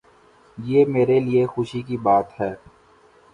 [0.57, 2.53] یہ میرے لیے خوشی کی بات ہے۔